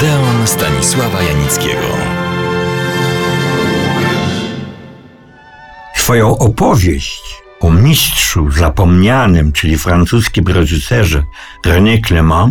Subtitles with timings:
[0.00, 1.86] Odeon Stanisława Janickiego.
[5.96, 7.22] Swoją opowieść
[7.60, 11.22] o mistrzu zapomnianym, czyli francuskim reżyserze
[11.66, 12.50] René Clément,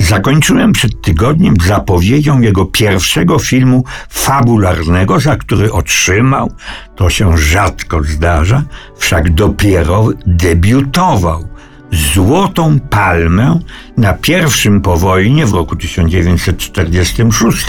[0.00, 6.50] zakończyłem przed tygodniem zapowiedzią jego pierwszego filmu fabularnego, za który otrzymał,
[6.96, 8.62] to się rzadko zdarza,
[8.96, 11.51] wszak dopiero debiutował
[11.92, 13.58] Złotą Palmę
[13.96, 17.66] na pierwszym po wojnie w roku 1946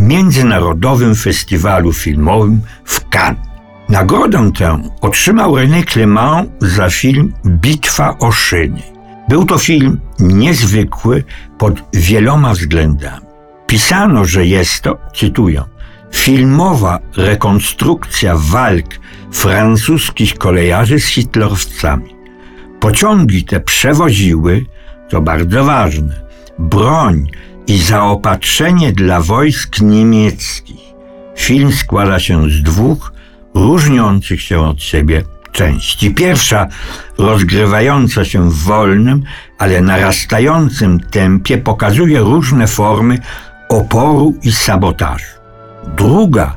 [0.00, 3.46] Międzynarodowym Festiwalu Filmowym w Cannes.
[3.88, 8.82] Nagrodę tę otrzymał René Clément za film Bitwa o Szyny.
[9.28, 11.24] Był to film niezwykły
[11.58, 13.26] pod wieloma względami.
[13.66, 15.62] Pisano, że jest to, cytuję,
[16.12, 18.86] filmowa rekonstrukcja walk
[19.32, 22.15] francuskich kolejarzy z hitlerowcami.
[22.86, 24.64] Pociągi te przewoziły,
[25.08, 26.20] to bardzo ważne,
[26.58, 27.30] broń
[27.66, 30.80] i zaopatrzenie dla wojsk niemieckich.
[31.36, 33.12] Film składa się z dwóch
[33.54, 36.14] różniących się od siebie części.
[36.14, 36.66] Pierwsza,
[37.18, 39.22] rozgrywająca się w wolnym,
[39.58, 43.18] ale narastającym tempie, pokazuje różne formy
[43.68, 45.34] oporu i sabotażu.
[45.96, 46.56] Druga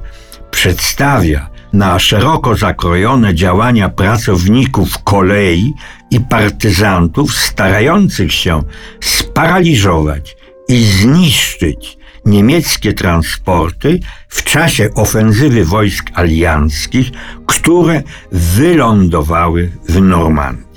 [0.51, 5.73] przedstawia na szeroko zakrojone działania pracowników kolei
[6.11, 8.63] i partyzantów starających się
[9.01, 17.11] sparaliżować i zniszczyć niemieckie transporty w czasie ofensywy wojsk alianckich,
[17.45, 20.69] które wylądowały w Normandii.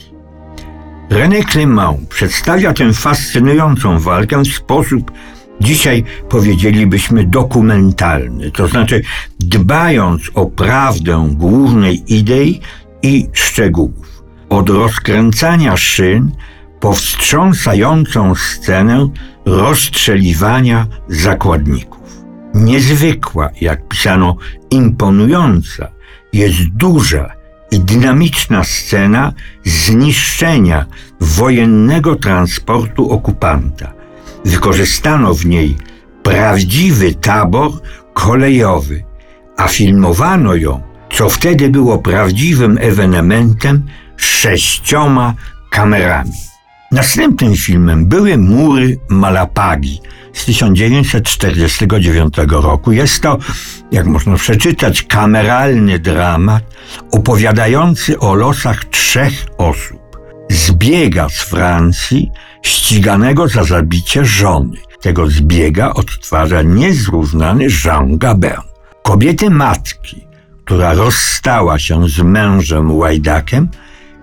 [1.10, 5.12] René Clément przedstawia tę fascynującą walkę w sposób,
[5.60, 9.02] dzisiaj powiedzielibyśmy, dokumentalny, to znaczy
[9.40, 12.60] dbając o prawdę głównej idei
[13.02, 14.22] i szczegółów.
[14.48, 16.30] Od rozkręcania szyn
[16.80, 19.08] po wstrząsającą scenę
[19.44, 22.22] rozstrzeliwania zakładników.
[22.54, 24.36] Niezwykła, jak pisano,
[24.70, 25.88] imponująca,
[26.32, 27.32] jest duża
[27.70, 29.32] i dynamiczna scena
[29.64, 30.86] zniszczenia
[31.20, 33.92] wojennego transportu okupanta.
[34.44, 35.76] Wykorzystano w niej
[36.22, 37.70] prawdziwy tabor
[38.14, 39.04] kolejowy,
[39.56, 40.82] a filmowano ją,
[41.12, 43.86] co wtedy było prawdziwym ewenementem,
[44.16, 45.34] sześcioma
[45.70, 46.32] kamerami.
[46.92, 50.00] Następnym filmem były Mury Malapagi
[50.32, 52.92] z 1949 roku.
[52.92, 53.38] Jest to,
[53.92, 56.64] jak można przeczytać, kameralny dramat
[57.10, 60.01] opowiadający o losach trzech osób.
[60.52, 62.30] Zbiega z Francji
[62.62, 64.76] ściganego za zabicie żony.
[65.00, 68.50] Tego zbiega odtwarza niezrównany Jean Gabin.
[69.02, 70.26] Kobiety matki,
[70.64, 73.68] która rozstała się z mężem Łajdakiem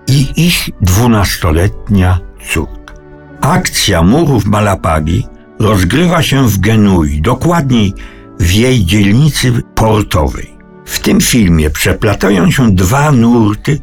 [0.06, 2.18] i ich dwunastoletnia
[2.52, 2.94] córka.
[3.40, 5.26] Akcja murów Malapagi
[5.58, 7.94] rozgrywa się w Genui, dokładniej
[8.40, 10.50] w jej dzielnicy portowej.
[10.84, 13.80] W tym filmie przeplatają się dwa nurty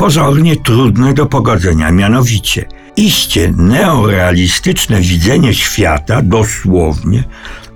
[0.00, 2.64] pozornie trudne do pogodzenia, mianowicie
[2.96, 7.24] iście neorealistyczne widzenie świata, dosłownie,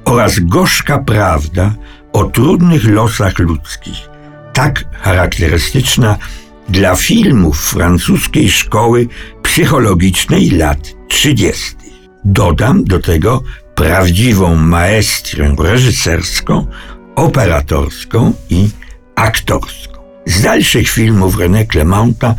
[0.05, 1.75] oraz gorzka prawda
[2.13, 4.09] o trudnych losach ludzkich,
[4.53, 6.17] tak charakterystyczna
[6.69, 9.09] dla filmów francuskiej szkoły
[9.43, 11.77] psychologicznej lat 30.
[12.25, 13.43] Dodam do tego
[13.75, 16.67] prawdziwą maestrę reżyserską,
[17.17, 18.69] operatorską i
[19.17, 19.94] aktorską.
[20.27, 22.35] Z dalszych filmów René Clementa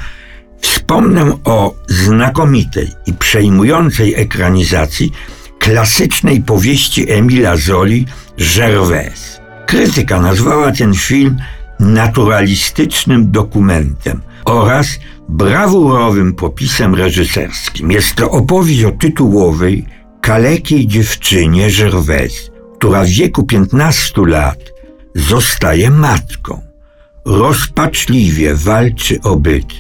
[0.62, 5.12] wspomnę o znakomitej i przejmującej ekranizacji
[5.60, 8.06] klasycznej powieści Emila Zoli
[8.56, 9.42] Gervais.
[9.66, 11.38] Krytyka nazwała ten film
[11.80, 14.88] naturalistycznym dokumentem oraz
[15.30, 17.92] brawurowym popisem reżyserskim.
[17.92, 19.86] Jest to opowieść o tytułowej,
[20.22, 24.60] kalekiej dziewczynie Gervais, która w wieku 15 lat
[25.16, 26.62] zostaje matką.
[27.26, 29.74] Rozpaczliwie walczy o byt,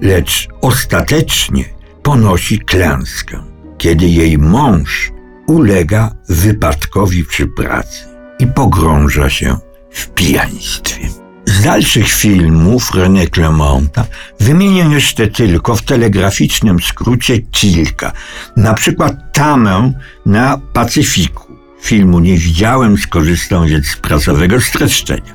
[0.00, 1.64] lecz ostatecznie
[2.02, 3.42] ponosi klęskę,
[3.78, 5.12] kiedy jej mąż
[5.46, 8.04] ulega wypadkowi przy pracy
[8.38, 9.56] i pogrąża się
[9.90, 11.08] w pijaństwie.
[11.46, 14.06] Z dalszych filmów René Clementa
[14.40, 18.12] wymienię jeszcze tylko w telegraficznym skrócie kilka.
[18.56, 19.92] Na przykład Tamę
[20.26, 21.56] na Pacyfiku.
[21.80, 25.34] Filmu nie widziałem, skorzystam więc z prasowego streszczenia.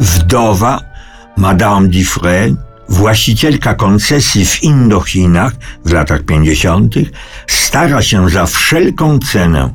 [0.00, 0.89] Wdowa
[1.40, 2.56] Madame Dufresne,
[2.88, 5.52] właścicielka koncesji w Indochinach
[5.84, 6.94] w latach 50.,
[7.46, 9.74] stara się za wszelką cenę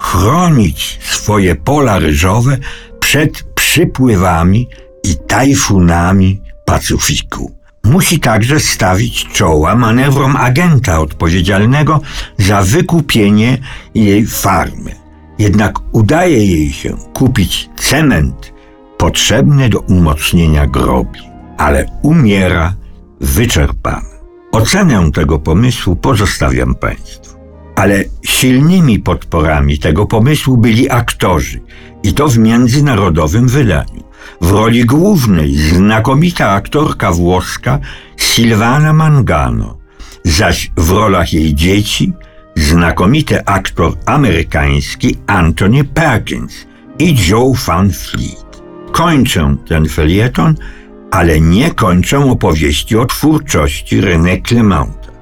[0.00, 2.58] chronić swoje pola ryżowe
[3.00, 4.68] przed przypływami
[5.04, 7.52] i tajfunami Pacyfiku.
[7.84, 12.00] Musi także stawić czoła manewrom agenta odpowiedzialnego
[12.38, 13.58] za wykupienie
[13.94, 14.94] jej farmy.
[15.38, 18.53] Jednak udaje jej się kupić cement
[19.04, 21.20] potrzebny do umocnienia grobi,
[21.58, 22.74] ale umiera
[23.20, 24.14] wyczerpana.
[24.52, 27.38] Ocenę tego pomysłu pozostawiam Państwu.
[27.76, 31.60] Ale silnymi podporami tego pomysłu byli aktorzy
[32.02, 34.04] i to w międzynarodowym wydaniu.
[34.40, 37.78] W roli głównej znakomita aktorka włoska
[38.16, 39.78] Silvana Mangano,
[40.24, 42.12] zaś w rolach jej dzieci
[42.56, 46.66] znakomity aktor amerykański Anthony Perkins
[46.98, 48.43] i Joe Van Fleet.
[48.94, 50.54] Kończę ten felieton,
[51.10, 55.12] ale nie kończę opowieści o twórczości René Clementa.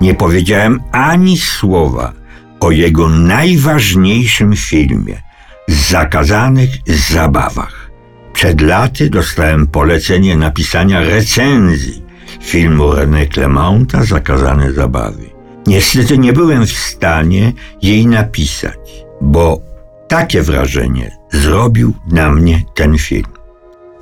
[0.00, 2.12] Nie powiedziałem ani słowa
[2.60, 5.22] o jego najważniejszym filmie
[5.68, 7.90] Zakazanych zabawach.
[8.32, 12.02] Przed laty dostałem polecenie napisania recenzji
[12.42, 15.30] filmu René Clementa Zakazane zabawy.
[15.66, 19.69] Niestety nie byłem w stanie jej napisać, bo
[20.10, 23.32] takie wrażenie zrobił na mnie ten film.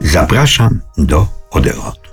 [0.00, 2.07] Zapraszam do Odeonu.